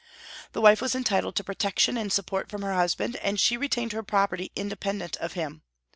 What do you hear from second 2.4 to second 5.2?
from her husband, and she retained her property independent